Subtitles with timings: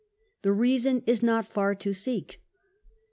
[0.41, 2.41] The reason is not far to seek.